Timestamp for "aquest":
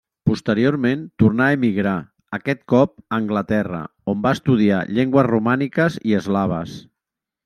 2.37-2.63